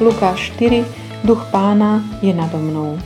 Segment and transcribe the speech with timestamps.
[0.00, 0.84] Lukáš 4,
[1.28, 2.96] Duch pána je nado mnou.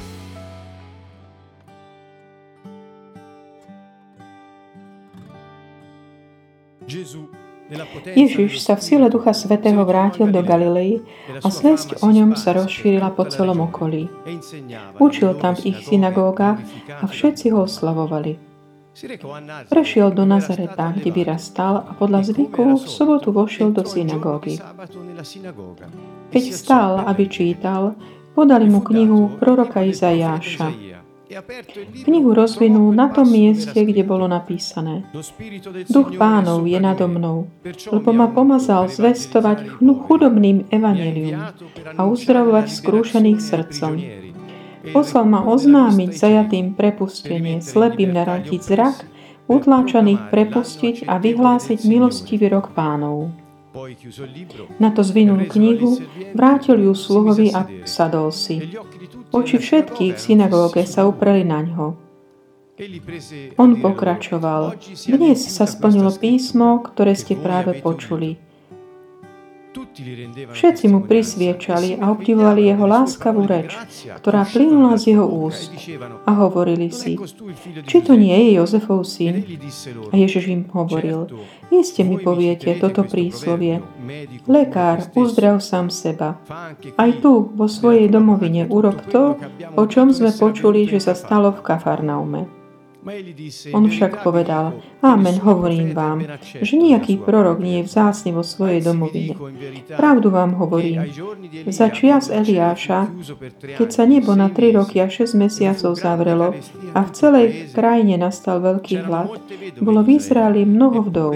[8.14, 11.02] Ježiš sa v sile Ducha Svetého vrátil do Galilei
[11.42, 14.06] a zväzť o ňom sa rozšírila po celom okolí.
[15.02, 18.44] Učil tam v ich synagógach a všetci ho oslavovali.
[19.69, 24.62] Prešiel do Nazareta, kde vyrastal a podľa zvyku v sobotu vošiel do synagógy.
[26.30, 27.98] Keď stál, aby čítal,
[28.39, 30.70] podali mu knihu proroka Izajáša.
[32.07, 35.03] Knihu rozvinul na tom mieste, kde bolo napísané.
[35.91, 37.51] Duch pánov je nado mnou,
[37.91, 41.51] lebo ma pomazal zvestovať chudobným evanelium
[41.98, 43.92] a uzdravovať skrúšených srdcom.
[44.93, 48.97] Poslal ma oznámiť zajatým prepustenie, slepým narantiť zrak,
[49.48, 53.33] utláčaných prepustiť a vyhlásiť milostivý rok pánov.
[54.78, 55.98] Na to zvinul knihu,
[56.31, 58.70] vrátil ju sluhovi a sadol si.
[59.34, 61.98] Oči všetkých v synagóge sa upreli na ňo.
[63.58, 64.78] On pokračoval.
[65.06, 68.39] Dnes sa splnilo písmo, ktoré ste práve počuli.
[70.55, 73.70] Všetci mu prisviečali a obdivovali jeho láskavú reč,
[74.19, 75.70] ktorá plynula z jeho úst.
[76.27, 77.14] A hovorili si,
[77.86, 79.47] či to nie je Jozefov syn?
[80.11, 81.31] A Ježiš im hovoril,
[81.70, 83.78] iste mi poviete toto príslovie.
[84.51, 86.42] Lekár, uzdrav sám seba.
[86.98, 89.39] Aj tu, vo svojej domovine, urob to,
[89.79, 92.64] o čom sme počuli, že sa stalo v Kafarnaume.
[93.77, 99.36] On však povedal, Amen, hovorím vám, že nejaký prorok nie je vzácne vo svojej domovine.
[99.92, 101.05] Pravdu vám hovorím.
[101.69, 103.12] Za čias Eliáša,
[103.77, 106.56] keď sa nebo na 3 roky a 6 mesiacov zavrelo
[106.96, 107.46] a v celej
[107.77, 109.36] krajine nastal veľký hlad,
[109.84, 111.33] bolo v Izraeli mnoho vdov.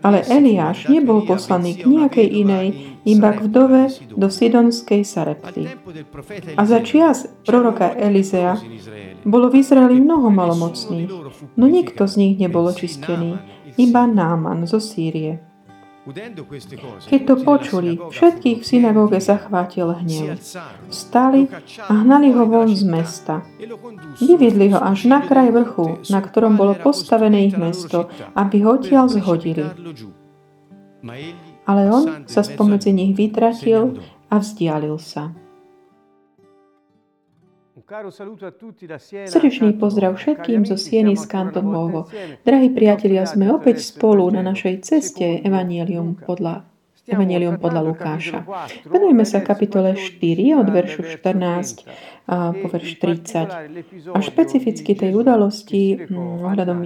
[0.00, 2.66] Ale Eliáš nebol poslaný k nejakej inej,
[3.04, 5.68] iba k vdove do Sidonskej Sarepty.
[6.56, 8.56] A za čias proroka Elizea
[9.24, 10.69] bolo v Izraeli mnoho malomocných,
[11.56, 13.38] no nikto z nich nebol očistený,
[13.76, 15.50] iba Náman zo Sýrie.
[17.06, 20.40] Keď to počuli, všetkých v synagóge zachvátil hnev.
[20.88, 21.44] Vstali
[21.86, 23.44] a hnali ho von z mesta.
[24.16, 29.12] Vyviedli ho až na kraj vrchu, na ktorom bolo postavené ich mesto, aby ho odtiaľ
[29.12, 29.68] zhodili.
[31.68, 34.00] Ale on sa spomedzi nich vytratil
[34.32, 35.36] a vzdialil sa.
[39.26, 41.66] Srdečný pozdrav všetkým zo Sieny z Kanton
[42.46, 46.70] Drahí priatelia, sme opäť spolu na našej ceste Evangelium podľa
[47.10, 48.46] Evangelium podľa Lukáša.
[48.86, 50.22] Venujeme sa kapitole 4
[50.62, 51.82] od veršu 14
[52.30, 56.78] po verš 30 a špecificky tej udalosti mm, ohľadom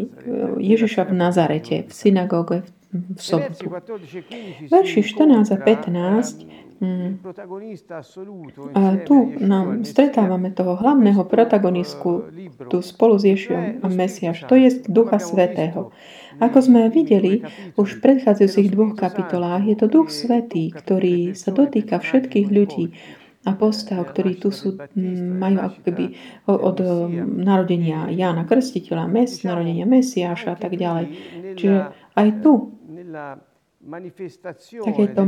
[0.56, 3.68] Ježiša v Nazarete, v synagóge v sobotu.
[4.70, 7.22] Verši 14 a 15 Mm.
[8.74, 12.28] A tu nám stretávame toho hlavného protagonistku
[12.66, 15.94] tu spolu s Ježišom a Mesiaš, to je Ducha Svetého.
[16.42, 17.46] Ako sme videli
[17.78, 22.90] už v predchádzajúcich dvoch kapitolách, je to Duch Svetý, ktorý sa dotýka všetkých ľudí
[23.44, 26.04] a postav, ktorí tu sú, mm, majú ako keby
[26.48, 26.78] od
[27.24, 31.06] narodenia Jána Krstiteľa, mes, narodenia Mesiáša a tak ďalej.
[31.60, 31.78] Čiže
[32.16, 32.72] aj tu
[34.80, 35.22] takéto,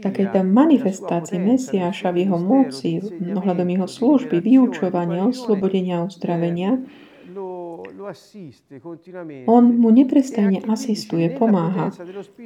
[0.00, 3.04] takéto manifestácie Mesiáša v jeho moci,
[3.36, 6.80] ohľadom jeho služby, vyučovania, oslobodenia uzdravenia,
[9.46, 11.92] on mu neprestajne asistuje, pomáha.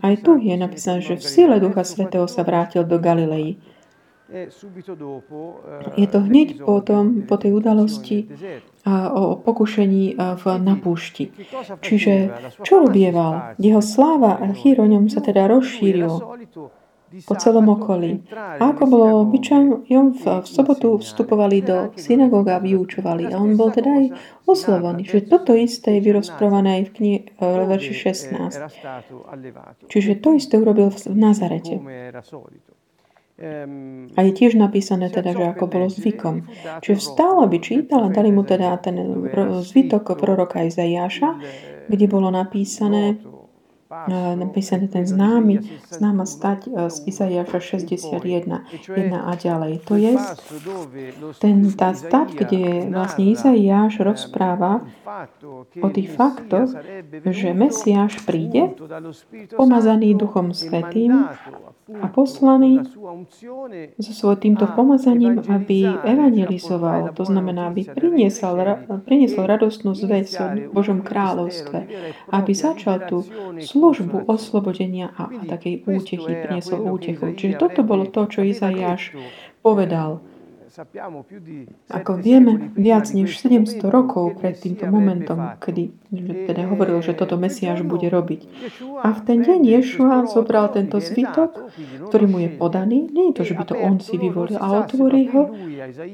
[0.03, 3.63] Aj tu je napísané, že v sile Ducha Svetého sa vrátil do Galilei.
[4.33, 4.49] E
[5.97, 8.33] je to hneď potom, po tej udalosti
[9.13, 11.29] o pokušení v, na púšti.
[11.85, 12.33] Čiže
[12.65, 13.55] čo robieval?
[13.61, 16.13] Jeho sláva a chýr o ňom sa teda rozšíril
[17.29, 18.25] po celom okolí.
[18.33, 19.85] A ako bolo obyčajom,
[20.17, 23.29] v, v sobotu vstupovali do synagóga a vyučovali.
[23.29, 24.07] A on bol teda aj
[24.49, 27.19] oslovený, že toto isté je vyrozprované aj v knihe
[27.69, 27.95] verši
[28.33, 29.93] 16.
[29.93, 31.77] Čiže to isté urobil v Nazarete.
[34.13, 36.47] A je tiež napísané teda, že ako bolo zvykom.
[36.79, 38.95] Čiže vstal, aby čítal a dali mu teda ten
[39.67, 41.43] zvytok proroka Izajáša,
[41.91, 43.19] kde bolo napísané,
[44.39, 45.59] napísané ten známy,
[45.91, 49.73] známa stať z Izaiáša 61, 1 a ďalej.
[49.91, 50.15] To je
[51.43, 54.87] ten, tá stať, kde vlastne Izaiáš rozpráva
[55.83, 56.73] o tých faktoch,
[57.27, 58.79] že Mesiáš príde,
[59.59, 61.27] pomazaný Duchom Svetým
[62.01, 62.81] a poslaný
[63.99, 68.57] so svojím týmto pomazaním, aby evangelizoval, to znamená, aby priniesol,
[69.05, 71.79] priniesol radostnú zväz o Božom kráľovstve,
[72.33, 73.27] aby začal tú
[73.61, 77.37] službu oslobodenia a, a takej útechy, priniesol útechu.
[77.37, 79.13] Čiže toto bolo to, čo Izajáš
[79.61, 80.32] povedal,
[81.93, 85.93] ako vieme, viac než 700 rokov pred týmto momentom, kedy
[86.49, 88.49] teda hovoril, že toto Mesiáš bude robiť.
[89.05, 91.69] A v ten deň Ješua zobral tento zvitok,
[92.09, 93.05] ktorý mu je podaný.
[93.13, 95.53] Nie je to, že by to on si vyvolil a otvorí ho.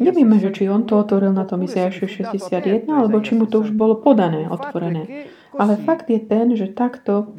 [0.03, 3.71] Nevieme, že či on to otvoril na tom Izajašu 61, alebo či mu to už
[3.71, 5.31] bolo podané, otvorené.
[5.57, 7.33] Ale fakt je ten, že takto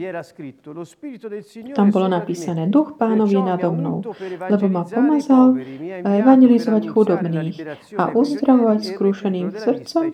[1.77, 4.01] tam bolo napísané Duch pánovi nado mnou,
[4.49, 5.53] lebo ma pomazal
[6.01, 7.55] evangelizovať chudobných
[8.01, 10.09] a uzdravovať skrúšeným srdcom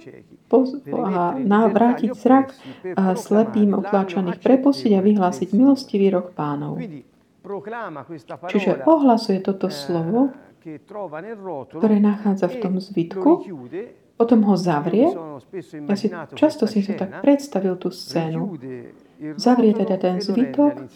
[0.91, 2.51] a navrátiť zrak
[2.99, 6.83] a slepým otláčaných prepustiť a vyhlásiť milostivý rok pánov.
[8.49, 10.33] Čiže ohlasuje toto slovo,
[11.69, 13.45] ktoré nachádza v tom zvitku
[14.15, 15.11] potom ho zavrie.
[15.87, 18.55] Ja si, často si to tak predstavil tú scénu.
[19.35, 20.87] Zavrie teda ten zvytok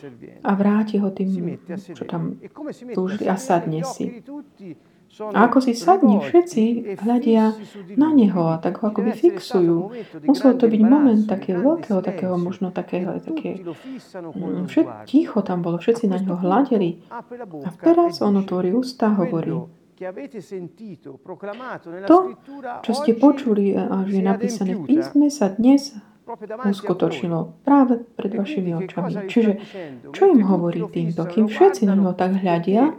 [0.44, 1.60] a vráti ho tým,
[1.96, 2.40] čo tam
[2.96, 4.24] túžili a sadne si.
[5.20, 7.58] A ako si sadne, všetci hľadia
[7.98, 9.90] na neho a tak ho akoby fixujú.
[10.24, 15.82] Musel to byť moment takého veľkého, takého možno takého, také, mm, všet, ticho tam bolo,
[15.82, 17.02] všetci na neho hľadeli.
[17.66, 19.58] A teraz on otvorí ústa a hovorí,
[22.08, 22.18] to,
[22.84, 25.92] čo ste počuli a že je napísané v písme, sa dnes
[26.70, 29.26] uskutočnilo práve pred vašimi očami.
[29.26, 29.52] Čiže
[30.14, 31.26] čo im hovorí týmto?
[31.26, 32.94] Kým všetci na ňo tak hľadia,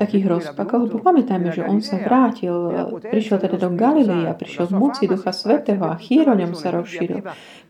[0.00, 2.72] takých rozpakov, lebo pamätajme, že on sa vrátil,
[3.04, 7.20] prišiel teda do Galilei a prišiel z moci Ducha Svetého a chýroňom sa rozšíril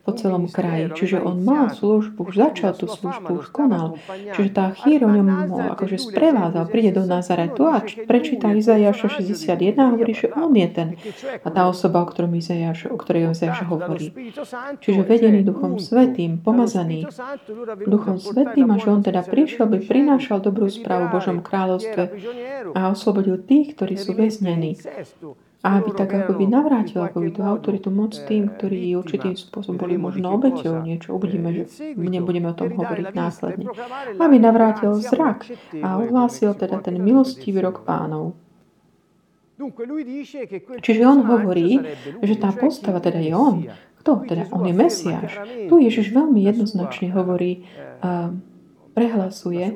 [0.09, 0.89] po celom kraji.
[0.97, 4.01] Čiže on mal službu, už začal tú službu, už konal.
[4.09, 10.17] Čiže tá chýroňom ho akože sprevádzal, príde do Nazaretu a prečíta Izajaša 61 a hovorí,
[10.17, 10.87] že on je ten
[11.45, 14.09] a tá osoba, o, ktorom Izajaš, o ktorej Izajaš hovorí.
[14.81, 17.05] Čiže vedený Duchom Svetým, pomazaný
[17.85, 22.01] Duchom Svetým a že on teda prišiel, by prinášal dobrú správu Božom kráľovstve
[22.73, 24.73] a oslobodil tých, ktorí sú väznení.
[25.59, 29.75] A aby tak ako by navrátil ako by tú autoritu moc tým, ktorí určitým spôsobom
[29.75, 31.11] boli možno obeťou niečo.
[31.11, 31.63] Uvidíme, že
[31.99, 33.67] nebudeme o tom hovoriť následne.
[34.15, 35.51] Aby navrátil zrak
[35.83, 38.39] a ohlásil teda ten milostivý rok pánov.
[40.79, 41.83] Čiže on hovorí,
[42.23, 43.67] že tá postava teda je on.
[43.99, 44.23] Kto?
[44.23, 45.43] Teda on je Mesiáš.
[45.67, 47.67] Tu Ježiš veľmi jednoznačne hovorí,
[47.99, 48.31] uh,
[48.95, 49.75] prehlasuje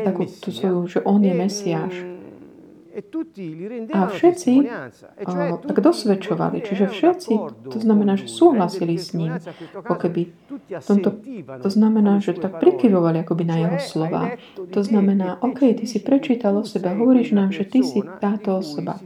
[0.00, 1.94] takú tú svoju, že on je Mesiáš.
[3.92, 7.32] A všetci uh, tak dosvedčovali, čiže všetci,
[7.72, 9.40] to znamená, že súhlasili s ním,
[9.80, 10.28] ako keby.
[10.84, 11.16] Tomto,
[11.64, 14.36] to znamená, že tak prikyvovali akoby na jeho slova.
[14.76, 19.00] To znamená, OK, ty si prečítal o sebe, hovoríš nám, že ty si táto osoba,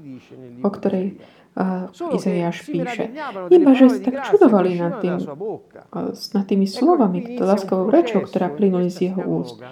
[0.66, 1.22] o ktorej
[1.54, 3.14] uh, Izaiáš píše.
[3.54, 8.90] Iba, že sa tak čudovali nad, tým, uh, nad tými slovami, láskavou rečou, ktorá plynuli
[8.90, 9.62] z jeho úst.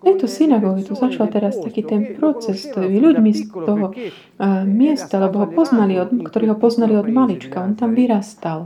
[0.00, 5.20] Tejto synagóge tu začal teraz taký ten proces s tými ľuďmi z toho uh, miesta,
[5.20, 7.60] lebo ho poznali, od, ktorí ho poznali od malička.
[7.60, 8.64] On tam vyrastal.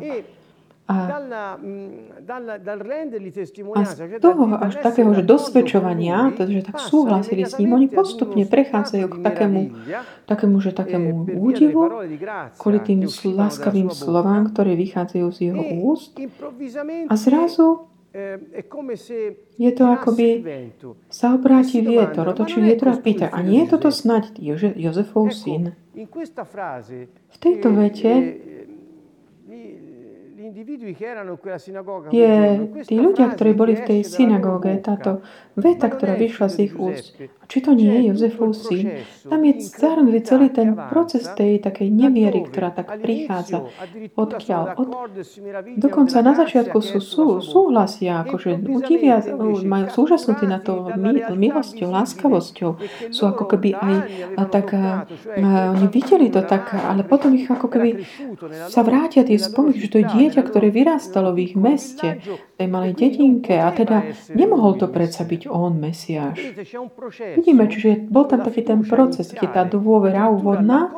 [0.84, 0.96] A,
[3.72, 9.06] a z toho až takého, že dosvedčovania, že tak súhlasili s ním, oni postupne prechádzajú
[9.08, 9.60] k takému,
[10.28, 11.88] takému, že takému údivu,
[12.60, 13.00] kvôli tým
[13.32, 16.20] láskavým slovám, ktoré vychádzajú z jeho úst.
[17.08, 17.88] A zrazu
[19.58, 20.38] je to akoby
[21.10, 24.38] sa obráti vietor, otočí vietor a pýta, a nie je toto snať
[24.78, 25.74] Jozefov syn?
[27.26, 28.10] V tejto vete
[32.12, 32.34] je
[32.84, 35.24] tí ľudia, ktorí boli v tej synagóge, táto
[35.54, 37.14] veta, ktorá vyšla z ich úst,
[37.46, 42.42] či to nie je Jozefov syn, tam je zahrnutý celý ten proces tej takej neviery,
[42.44, 43.68] ktorá tak prichádza.
[44.18, 44.62] Odkiaľ?
[44.74, 44.88] Od,
[45.78, 49.22] dokonca na začiatku sú, sú súhlasia, akože udivia,
[49.62, 50.90] majú súžasnutí na to
[51.32, 52.70] milosťou, láskavosťou.
[53.14, 53.96] Sú ako keby aj
[54.50, 55.06] tak, a,
[55.72, 58.02] oni videli to tak, ale potom ich ako keby
[58.68, 62.18] sa vrátia tie spomienky, že to je dieťa, ktoré vyrastalo v ich meste,
[62.56, 66.40] tej malej dedinke a teda nemohol to predsa byť on, Mesiáš.
[67.38, 70.90] Vidíme, čiže bol tam taký ten proces, keď tá dôvera úvodná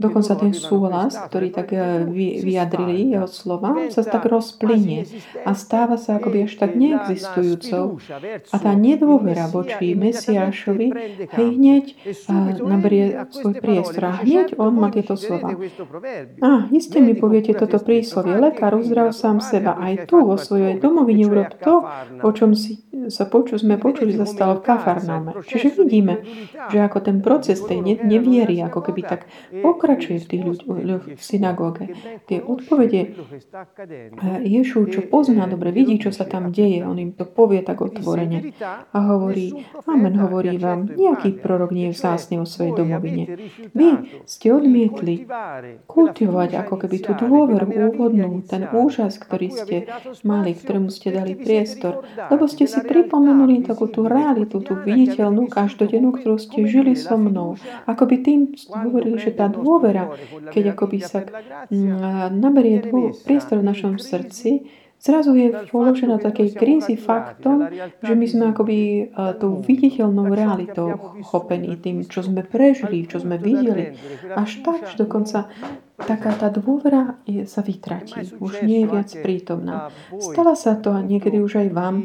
[0.00, 2.08] Dokonca ten súhlas, ktorý tak eh,
[2.40, 5.04] vyjadrili jeho slova, sa tak rozplynie
[5.44, 8.00] a stáva sa akoby až tak neexistujúcou.
[8.48, 10.88] A tá nedôvera voči Mesiášovi
[11.36, 11.84] hej hneď
[12.64, 14.02] naberie svoj priestor.
[14.08, 15.52] A hneď on má tieto slova.
[16.40, 18.40] A iste mi poviete toto príslovie.
[18.40, 19.76] Lekár uzdrav sám seba.
[19.76, 21.84] Aj tu vo svojej domovine urob to,
[22.24, 22.80] o čom si
[23.10, 25.30] sa poču, sme počuli, sa stalo v Kafarnáme.
[25.44, 26.22] Čiže vidíme,
[26.70, 31.92] že ako ten proces tej neviery, ako keby tak pokračuje v tých ľuďoch v synagóge.
[32.30, 33.18] Tie odpovede
[34.46, 38.54] Ješu, čo pozná dobre, vidí, čo sa tam deje, on im to povie tak otvorene
[38.94, 39.52] a hovorí,
[39.86, 41.98] Amen, hovorí vám, nejaký prorok nie je
[42.38, 43.36] o svojej domovine.
[43.74, 45.26] Vy ste odmietli
[45.86, 49.76] kultivovať ako keby tú dôveru úvodnú, ten úžas, ktorý ste
[50.22, 56.12] mali, ktorému ste dali priestor, lebo ste si pripomenuli takú tú realitu, tú viditeľnú každodennú,
[56.12, 57.56] ktorú ste žili so mnou.
[57.88, 60.12] Ako by tým hovorili, že tá dôvera,
[60.52, 61.24] keď akoby sa
[61.72, 62.84] mm, naberie
[63.24, 64.68] priestor v našom srdci,
[65.00, 67.72] zrazu je položená takej krízi faktom,
[68.04, 73.40] že my sme akoby uh, tou viditeľnou realitou chopení tým, čo sme prežili, čo sme
[73.40, 73.96] videli.
[74.36, 75.48] Až tak, že dokonca
[76.04, 78.36] taká tá dôvera je, sa vytratí.
[78.40, 79.88] Už nie je viac prítomná.
[80.20, 81.96] Stala sa to a niekedy už aj vám,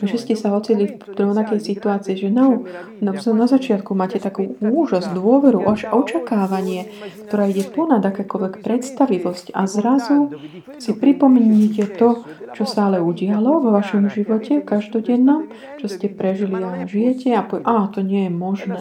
[0.00, 2.60] že ste sa ocili v rovnakej situácii, že na,
[3.00, 6.90] na, na začiatku máte takú úžas, dôveru, až očakávanie,
[7.28, 10.34] ktorá ide ponad akékoľvek predstavivosť a zrazu
[10.78, 16.84] si pripomeniete to, čo sa ale udialo vo vašom živote každodennom, čo ste prežili a
[16.84, 18.80] žijete a povie, a to nie je možné.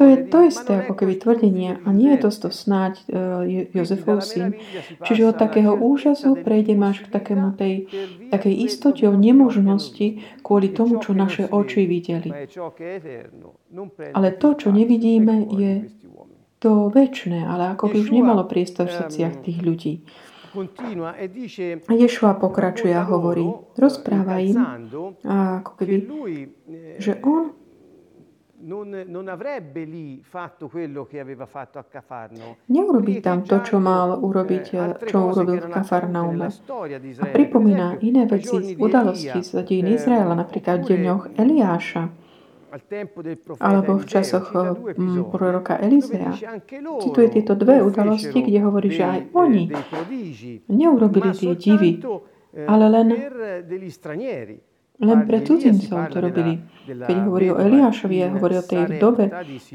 [0.00, 4.26] To je to isté ako keby tvrdenie a nie je to to snáď uh, Jozefov
[4.26, 4.58] syn.
[5.06, 7.86] Čiže od takého úžasu prejdeme až k takému tej,
[8.34, 12.34] takej istote o nemožnosti kvôli tomu, čo naše oči videli.
[14.10, 15.72] Ale to, čo nevidíme, je
[16.58, 19.94] to väčšie, ale ako by už nemalo priestor v srdciach tých ľudí.
[21.86, 23.44] A Ješua pokračuje a hovorí,
[23.76, 24.56] rozpráva im,
[25.28, 25.96] ako keby,
[26.96, 27.52] že on
[28.60, 32.56] non, non avrebbe lì fatto quello che aveva fatto a Cafarno.
[32.66, 34.64] Neurobí tam to, čo mal urobiť,
[35.04, 36.48] čo urobil v Kafarnaume.
[37.20, 42.02] A pripomína iné veci z udalosti z dejín Izraela, napríklad v deňoch Eliáša,
[43.60, 44.52] alebo v časoch
[45.32, 46.32] proroka Elizea.
[47.00, 49.72] Cituje tieto dve udalosti, kde hovorí, že aj oni
[50.68, 52.04] neurobili tie divy,
[52.68, 53.08] ale len
[54.96, 56.60] len pre cudzincov to robili.
[56.86, 59.26] Keď hovorí o Eliášovi, hovorí o tej dobe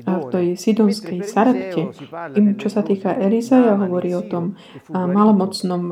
[0.08, 1.92] a v tej sidonskej Sarepte.
[2.40, 4.56] Im, čo sa týka Elizaja, hovorí o tom
[4.90, 5.92] malomocnom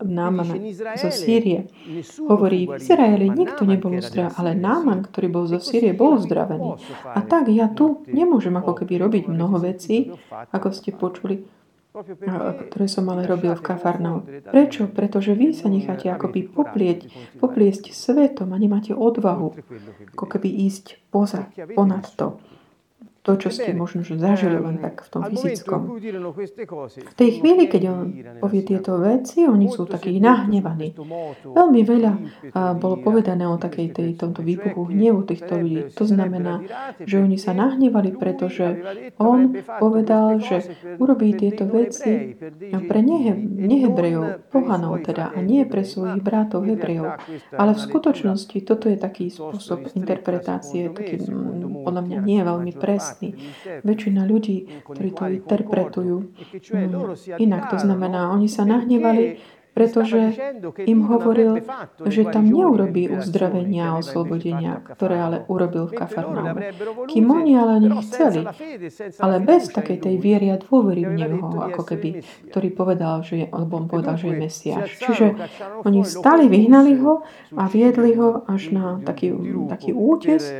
[0.00, 0.56] Námana
[0.96, 1.68] zo Sýrie.
[2.24, 6.80] Hovorí, v Izraeli nikto nebol uzdravený, ale Náman, ktorý bol zo Sýrie, bol uzdravený.
[7.04, 11.44] A tak ja tu nemôžem ako keby robiť mnoho vecí, ako ste počuli,
[12.70, 14.22] ktoré som ale robil v Kafarnau.
[14.46, 14.86] Prečo?
[14.86, 17.10] Pretože vy sa necháte akoby poplieť,
[17.42, 19.58] popliesť svetom a nemáte odvahu
[20.14, 22.38] ako keby ísť poza, ponad to
[23.20, 26.00] to, čo ste možno že zažili len tak v tom fyzickom.
[26.00, 28.00] V tej chvíli, keď on
[28.40, 30.96] povie tieto veci, oni sú takí nahnevaní.
[31.44, 32.12] Veľmi veľa
[32.80, 35.92] bolo povedané o takej tej, tomto výbuchu hnevu týchto ľudí.
[36.00, 36.64] To znamená,
[37.04, 38.80] že oni sa nahnevali, pretože
[39.20, 42.40] on povedal, že urobí tieto veci
[42.72, 47.20] pre nehe, nehebrejov, pohanov teda, a nie pre svojich bratov hebrejov.
[47.52, 51.20] Ale v skutočnosti toto je taký spôsob interpretácie, taký
[51.84, 53.28] podľa mňa nie je veľmi presný jasný.
[53.82, 59.42] Väčšina ľudí, ktorí to interpretujú mm, inak, to znamená, oni sa nahnevali
[59.74, 60.34] pretože
[60.84, 61.62] im hovoril,
[62.06, 66.74] že tam neurobí uzdravenia a oslobodenia, ktoré ale urobil v Kafarnaume.
[67.06, 68.44] Kým oni ale nechceli,
[69.22, 73.46] ale bez takej tej viery a dôvery v Neho, ako keby, ktorý povedal, že je,
[73.48, 74.88] alebo on povedal, že je Mesiáš.
[74.98, 75.26] Čiže
[75.86, 77.22] oni stali, vyhnali ho
[77.56, 79.32] a viedli ho až na taký,
[79.70, 80.50] taký útes,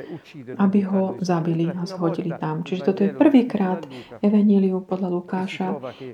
[0.56, 2.62] aby ho zabili a zhodili tam.
[2.62, 3.84] Čiže toto je prvýkrát
[4.22, 5.68] Evangelium podľa Lukáša,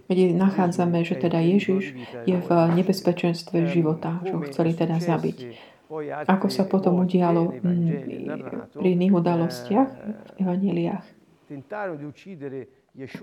[0.09, 2.49] kde nachádzame, že teda Ježiš je v
[2.87, 5.39] nebezpečenstve života, čo chceli teda zabiť.
[6.31, 7.59] Ako sa potom udialo
[8.79, 11.05] pri iných udalostiach v evaneliách.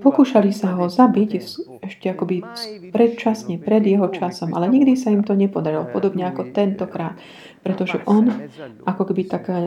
[0.06, 1.30] Pokúšali sa ho zabiť
[1.82, 2.46] ešte akoby
[2.94, 7.18] predčasne, pred jeho časom, ale nikdy sa im to nepodarilo, podobne ako tentokrát,
[7.66, 8.30] pretože on
[8.86, 9.66] ako keby taká,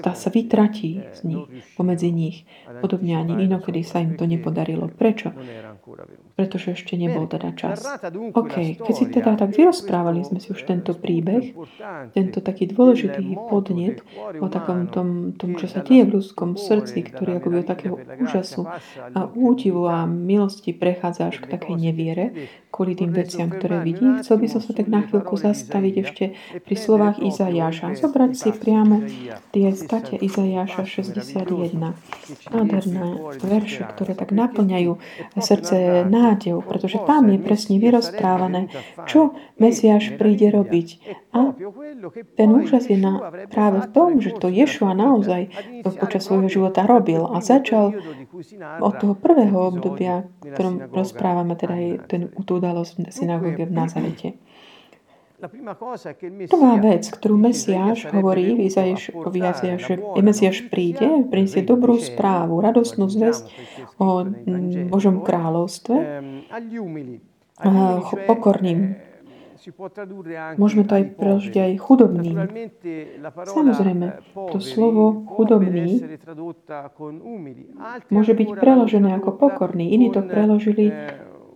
[0.00, 1.44] tá sa vytratí z nich,
[1.76, 2.48] pomedzi nich.
[2.80, 4.88] Podobne ani inokedy sa im to nepodarilo.
[4.88, 5.36] Prečo?
[6.36, 7.80] Pretože ešte nebol teda čas.
[8.12, 11.56] OK, keď si teda tak vyrozprávali sme si už tento príbeh,
[12.12, 14.04] tento taký dôležitý podnet
[14.36, 18.68] o takom tom, tom čo sa deje v ľudskom srdci, ktorý akoby od takého úžasu
[19.16, 24.04] a údivu a milosti prechádza až k takej neviere kvôli tým veciam, ktoré vidí.
[24.20, 26.24] Chcel by som sa tak na chvíľku zastaviť ešte
[26.60, 27.96] pri slovách Izajáša.
[27.96, 29.00] Zobrať si priamo
[29.56, 31.96] tie state Izajáša 61.
[32.52, 33.08] Nádherné
[33.40, 34.92] verše, ktoré tak naplňajú
[35.40, 38.68] srdce nádejou, pretože tam je presne vyrozprávané,
[39.08, 41.00] čo Mesiáš príde robiť.
[41.32, 41.56] A
[42.36, 45.48] ten úžas je na, práve v tom, že to Ješua naozaj
[45.96, 47.96] počas svojho života robil a začal
[48.84, 54.28] od toho prvého obdobia, v ktorom rozprávame teda aj ten, tú udalosť synagóge v Nazarete.
[56.52, 58.72] Prvá vec, ktorú Mesiáš hovorí v
[59.76, 59.94] že
[60.24, 63.44] Mesiáš príde, priniesie dobrú správu, radostnú zväzť
[64.00, 64.24] o
[64.88, 66.24] Božom kráľovstve
[68.24, 68.96] pokorným.
[70.56, 72.36] Môžeme to aj preložiť aj chudobným.
[73.44, 76.00] Samozrejme, to slovo chudobný
[78.08, 79.90] môže byť preložené ako pokorný.
[79.90, 80.94] Iní to preložili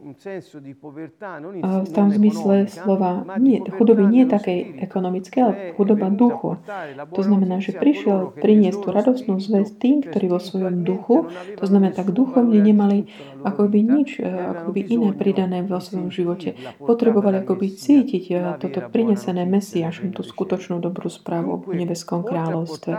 [0.00, 6.56] v tom zmysle slova nie, chudoby nie takej ekonomické, ale chudoba duchu.
[7.12, 11.28] To znamená, že prišiel priniesť tú radostnú zväzť tým, ktorí vo svojom duchu,
[11.60, 13.12] to znamená tak duchovne nemali
[13.44, 16.56] akoby nič, akoby iné pridané vo svojom živote.
[16.80, 22.92] Potrebovali akoby cítiť toto prinesené Mesiašom, tú skutočnú dobrú správu v nebeskom kráľovstve.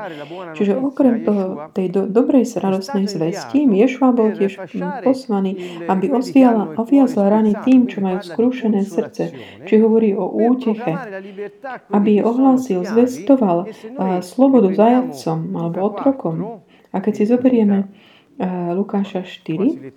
[0.57, 4.69] Čiže okrem toho, tej do, dobrej radostnej zvesti, Ješua bol tiež
[5.01, 9.31] poslaný, aby osviala, oviazla rany tým, čo majú skrúšené srdce.
[9.63, 10.91] Či hovorí o úteche,
[11.87, 13.71] aby ohlásil, zvestoval
[14.19, 16.59] slobodu zajadcom alebo otrokom.
[16.91, 17.87] A keď si zoberieme
[18.75, 19.95] Lukáša 4,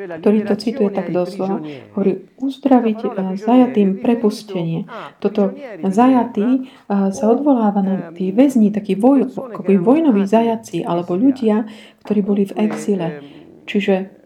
[0.00, 1.60] ktorý to cituje tak doslova,
[1.96, 2.98] hovorí uzdraviť
[3.40, 4.84] zajatým prepustenie.
[5.20, 11.64] Toto zajatý sa odvoláva na tí väzni, takí voj, vojnoví zajaci alebo ľudia,
[12.04, 13.08] ktorí boli v exile.
[13.68, 14.19] Čiže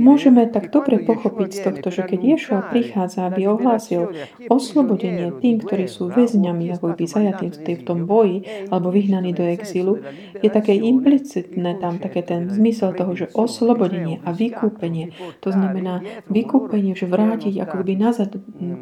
[0.00, 4.10] Môžeme tak dobre pochopiť z tohto, že keď Ješua prichádza, aby ohlásil
[4.48, 10.00] oslobodenie tým, ktorí sú väzňami, ako by zajatí v tom boji alebo vyhnaní do exilu,
[10.40, 15.12] je také implicitné tam také ten zmysel toho, že oslobodenie a vykúpenie,
[15.44, 16.00] to znamená
[16.32, 18.32] vykúpenie, že vrátiť ako by nazad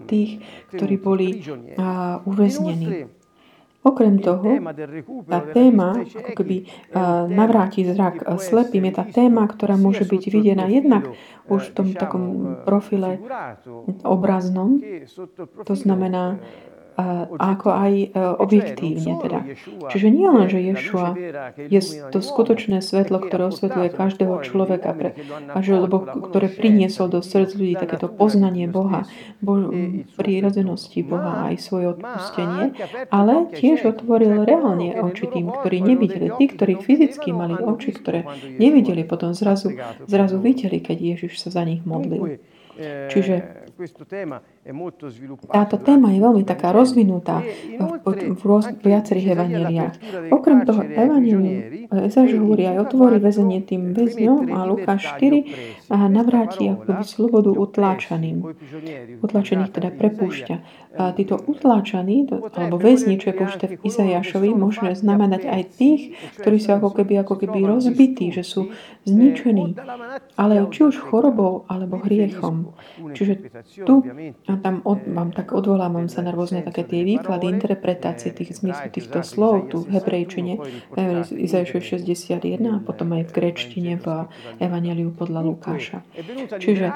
[0.06, 0.40] tých,
[0.72, 1.42] ktorí boli
[2.24, 3.17] uväznení.
[3.78, 4.58] Okrem toho,
[5.30, 6.66] tá téma, ako keby
[7.30, 11.14] navráti zrak slepým, je tá téma, ktorá môže byť videná jednak
[11.46, 13.22] už v tom takom profile
[14.02, 14.82] obraznom,
[15.62, 16.42] to znamená
[17.38, 19.12] ako aj e, objektívne.
[19.22, 19.46] Teda.
[19.94, 21.14] Čiže nie len, že Ješua
[21.54, 21.80] je
[22.10, 25.14] to skutočné svetlo, ktoré osvetľuje každého človeka, pre,
[25.54, 29.06] a že, lebo, ktoré priniesol do srdc ľudí takéto poznanie Boha,
[29.38, 29.70] Bo,
[30.18, 32.74] prírodzenosti Boha aj svoje odpustenie,
[33.14, 36.34] ale tiež otvoril reálne oči tým, ktorí nevideli.
[36.34, 38.26] Tí, ktorí fyzicky mali oči, ktoré
[38.58, 39.70] nevideli, potom zrazu,
[40.10, 42.42] zrazu videli, keď Ježiš sa za nich modlil.
[43.10, 43.66] Čiže
[45.48, 48.42] táto téma je veľmi taká rozvinutá v, v,
[48.74, 49.94] v viacerých evaneliách.
[50.34, 56.68] Okrem toho evanelium Ezáš hovorí aj otvorí väzenie tým väzňom a Lukáš 4 a navráti
[56.68, 58.44] akoby slobodu utláčaným.
[59.24, 60.56] Utláčaných teda prepúšťa.
[60.98, 62.26] A títo utláčaní,
[62.58, 66.02] alebo väzni, čo je použité v Izajašovi, môže znamenať aj tých,
[66.42, 68.74] ktorí sú ako keby, ako keby rozbití, že sú
[69.06, 69.78] zničení.
[70.34, 72.74] Ale či už chorobou alebo hriechom.
[73.14, 73.48] Čiže
[73.84, 74.04] tu
[74.48, 78.88] a tam od, mám tak odvolávam sa na rôzne také tie výklady, interpretácie tých zmyslu
[78.90, 80.60] týchto slov tu v hebrejčine,
[81.28, 84.06] Izaiáš 61 a potom aj v grečtine v
[84.58, 85.98] Evangeliu podľa Lukáša.
[86.58, 86.86] Čiže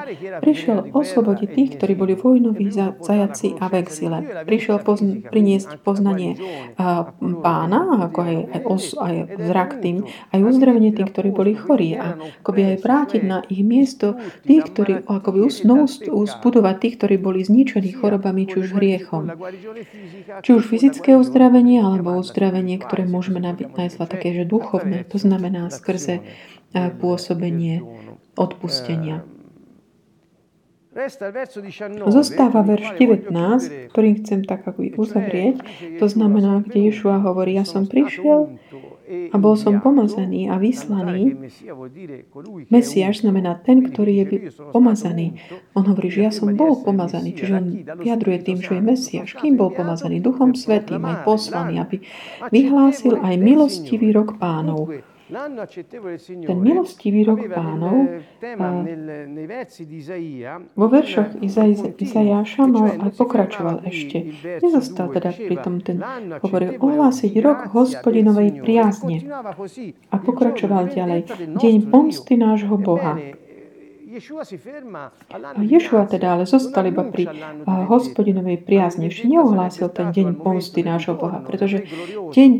[0.41, 4.19] prišiel oslobodiť tých, ktorí boli vojnoví zajaci a v exile.
[4.43, 6.37] Prišiel pozn- priniesť poznanie
[7.41, 12.17] pána, ako aj, aj, os, aj zrak tým, aj uzdravenie tých, ktorí boli chorí a
[12.41, 15.85] akoby aj vrátiť na ich miesto tých, ktorí akoby znovu
[16.63, 19.27] zbudovať tých, ktorí boli zničení chorobami, či už hriechom.
[20.39, 26.23] Či už fyzické uzdravenie, alebo uzdravenie, ktoré môžeme nazvať také, že duchovné, to znamená skrze
[26.71, 27.83] pôsobenie
[28.39, 29.27] odpustenia.
[32.05, 35.57] Zostáva verš 19, ktorý chcem tak ako uzavrieť.
[35.97, 38.61] To znamená, kde Ješua hovorí, ja som prišiel
[39.31, 41.49] a bol som pomazaný a vyslaný.
[42.69, 44.25] Mesiáš znamená ten, ktorý je
[44.73, 45.39] pomazaný.
[45.77, 47.65] On hovorí, že ja som bol pomazaný, čiže on
[48.01, 49.29] vyjadruje tým, že je Mesiáš.
[49.37, 50.19] Kým bol pomazaný?
[50.19, 52.01] Duchom Svetým, aj poslaný, aby
[52.49, 58.19] vyhlásil aj milostivý rok pánov ten milostivý rok pánov
[60.75, 61.39] vo veršoch
[61.95, 64.35] Izajáša mal aj pokračoval ešte.
[64.59, 66.03] Nezostal teda pri tom ten,
[66.43, 69.23] hovoril, ohlásiť rok hospodinovej priazne.
[70.11, 71.21] A pokračoval ďalej.
[71.55, 73.15] Deň pomsty nášho Boha.
[75.33, 77.25] A Ješua teda ale zostal iba pri
[77.65, 79.09] hospodinovej priazni.
[79.09, 81.89] Ešte neohlásil ten deň pomsty nášho Boha, pretože
[82.29, 82.51] deň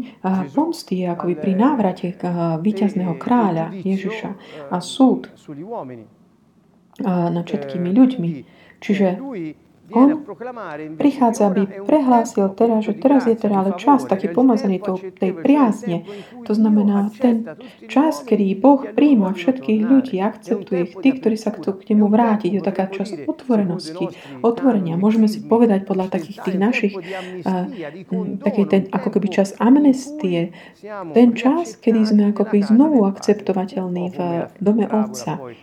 [0.58, 2.18] pomsty je akoby pri návrate
[2.58, 4.30] víťazného kráľa Ježiša
[4.74, 5.30] a súd
[7.06, 8.32] nad všetkými ľuďmi.
[8.82, 9.22] Čiže
[9.92, 10.24] on
[10.96, 16.08] prichádza, aby prehlásil teraz, že teraz je teda ale čas taký pomazaný tou, tej priazne.
[16.48, 17.44] To znamená ten
[17.92, 22.52] čas, kedy Boh príjma všetkých ľudí, akceptuje ich, tí, ktorí sa chcú k nemu vrátiť.
[22.56, 24.08] Je taká čas otvorenosti,
[24.40, 24.96] otvorenia.
[24.96, 27.68] Môžeme si povedať podľa takých tých našich, uh,
[28.40, 30.56] taký ten ako keby čas amnestie,
[31.12, 34.20] ten čas, kedy sme ako keby znovu akceptovateľní v
[34.64, 35.63] dome Otca.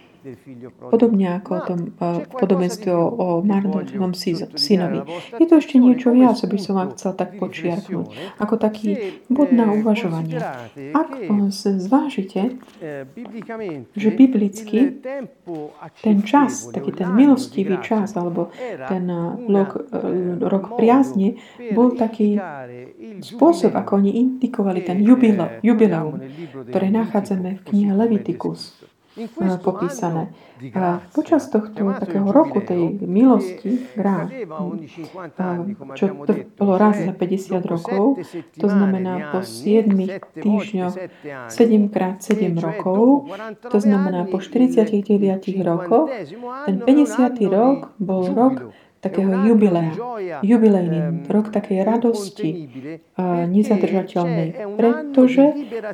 [0.93, 4.13] Podobne ako o tom v podobenstve o, o marnotnom
[4.57, 5.01] synovi.
[5.41, 8.37] Je to ešte niečo viac, aby som vám chcel tak počiarknúť.
[8.37, 10.37] Ako taký bod na uvažovanie.
[10.93, 11.17] Ak
[11.57, 12.61] zvážite,
[13.97, 15.01] že biblicky
[16.05, 18.53] ten čas, taký ten milostivý čas, alebo
[18.89, 19.09] ten
[19.49, 19.89] rok,
[20.45, 21.41] rok priazne,
[21.73, 22.37] bol taký
[23.25, 25.01] spôsob, ako oni indikovali ten
[25.65, 26.21] jubileum,
[26.69, 28.90] ktoré nachádzame v knihe Leviticus
[29.59, 30.31] popísané.
[30.77, 34.29] A počas tohto takého roku tej milosti rád,
[35.97, 38.21] čo to bolo raz za 50 rokov,
[38.61, 39.89] to znamená po 7
[40.37, 40.95] týždňoch
[41.49, 43.33] 7 krát 7 rokov,
[43.73, 45.09] to znamená po 49
[45.65, 46.13] rokoch,
[46.69, 47.41] ten 50.
[47.49, 48.69] rok bol rok
[49.01, 49.93] takého jubilea.
[50.45, 52.69] Jubilejný rok takej radosti
[53.49, 55.45] nezadržateľnej, pretože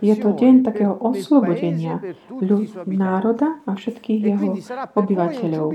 [0.02, 2.02] je to deň takého oslobodenia
[2.90, 4.58] národa a všetkých jeho
[4.98, 5.66] obyvateľov.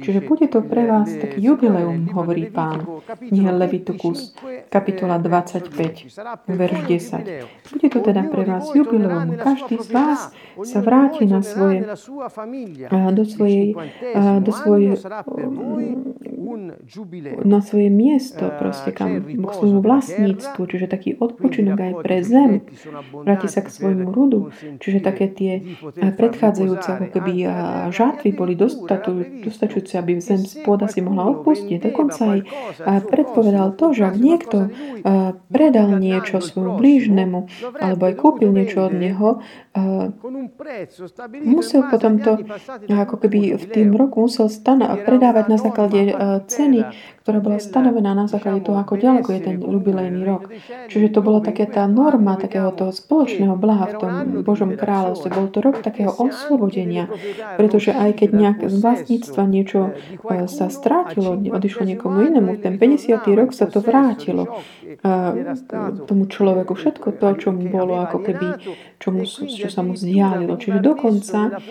[0.00, 2.88] Čiže bude to pre vás taký jubileum, hovorí pán.
[3.28, 4.32] Nie Levitikus,
[4.72, 7.72] kapitola 25, verš 10.
[7.76, 9.36] Bude to teda pre vás jubileum.
[9.36, 10.32] Každý z vás
[10.64, 11.84] sa vráti na svoje,
[13.12, 13.76] do svojej,
[14.40, 14.96] do svojej
[17.44, 22.64] na svoje miesto, proste kam, k svojmu vlastníctvu, čiže taký odpočinok aj pre zem.
[23.12, 24.48] Vráti sa k svojmu rudu.
[24.80, 25.52] Čiže také tie
[25.92, 27.32] predchádzajúce ako keby
[27.92, 31.78] žatvy boli dostačujúce, aby zem spôda si mohla odpustiť.
[31.78, 32.40] Dokonca aj
[33.08, 34.72] predpovedal to, že ak niekto
[35.52, 37.38] predal niečo svojmu blížnemu
[37.78, 39.28] alebo aj kúpil niečo od neho,
[41.44, 42.40] musel potom to
[42.90, 46.00] ako keby v tým roku musel stana- predávať na základe
[46.44, 46.86] ceny,
[47.24, 50.48] ktorá bola stanovená na základe toho, ako ďaleko je ten jubilejný rok.
[50.88, 54.12] Čiže to bola také tá norma takého toho spoločného blaha v tom
[54.46, 55.28] Božom kráľovstve.
[55.36, 57.12] Bol to rok takého oslobodenia,
[57.60, 59.92] pretože aj keď nejak z vlastníctva niečo
[60.24, 63.20] e, sa strátilo, odišlo niekomu inému, ten 50.
[63.36, 64.64] rok sa to vrátilo
[66.08, 66.72] tomu človeku.
[66.72, 68.48] Všetko to, čo mu bolo ako keby,
[68.98, 70.58] čo, mu, čo sa mu vzdialilo.
[70.58, 71.62] Čiže dokonca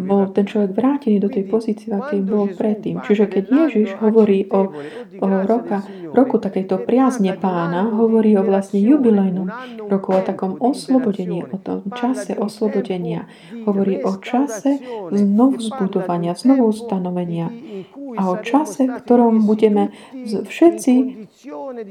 [0.00, 3.04] bol ten človek vrátený do tej pozície, akej bol predtým.
[3.04, 4.72] Čiže keď Ježiš hovorí o,
[5.20, 5.84] o roka,
[6.16, 9.52] roku takejto priazne pána, hovorí o vlastne jubilejnom
[9.92, 13.28] roku, o takom oslobodení, o tom čase oslobodenia.
[13.68, 14.80] Hovorí o čase
[15.12, 17.52] znovu zbudovania, znovu ustanovenia
[18.16, 19.92] a o čase, v ktorom budeme
[20.24, 20.92] všetci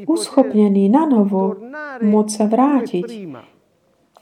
[0.09, 1.53] uschopnení na novo
[2.01, 3.07] môcť sa vrátiť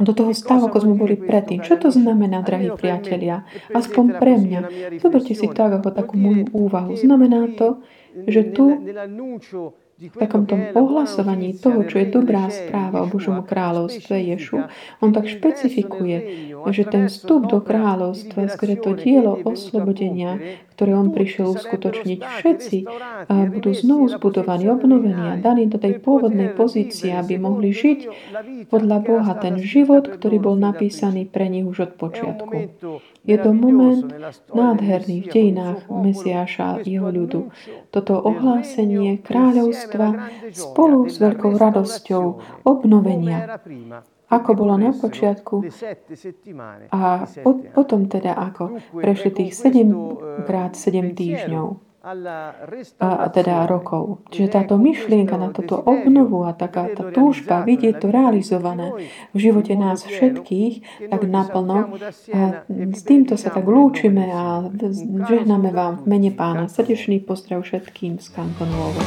[0.02, 1.62] do toho stavu, ako sme boli predtým.
[1.62, 3.46] Čo to znamená, drahí priatelia?
[3.72, 4.60] Aspoň pre mňa.
[5.02, 6.98] Zoberte si to ako takú moju úvahu.
[6.98, 7.82] Znamená to,
[8.28, 8.82] že tu
[10.02, 14.66] v takom tom ohlasovaní toho, čo je dobrá správa o Božom kráľovstve Ješu,
[14.98, 16.18] on tak špecifikuje,
[16.74, 20.42] že ten vstup do kráľovstva, skôr to dielo oslobodenia,
[20.74, 22.78] ktoré on prišiel uskutočniť, všetci
[23.30, 28.00] budú znovu zbudovaní, obnovení a daní do tej pôvodnej pozície, aby mohli žiť
[28.74, 32.74] podľa Boha ten život, ktorý bol napísaný pre nich už od počiatku.
[33.22, 34.10] Je to moment
[34.50, 37.54] nádherný v dejinách Mesiáša jeho ľudu.
[37.94, 39.91] Toto ohlásenie kráľovstva
[40.52, 42.24] spolu s veľkou radosťou
[42.64, 43.60] obnovenia
[44.32, 45.68] ako bolo na počiatku
[46.96, 47.28] a
[47.76, 51.92] potom teda ako prešli tých 7 krát 7 týždňov
[52.98, 54.26] a teda rokov.
[54.34, 58.90] Čiže táto myšlienka na toto obnovu a taká tá túžba vidieť to realizované
[59.36, 61.94] v živote nás všetkých tak naplno.
[62.34, 64.66] A s týmto sa tak lúčime a
[65.30, 66.66] žehnáme vám v mene pána.
[66.66, 68.98] Srdečný pozdrav všetkým z Kantonu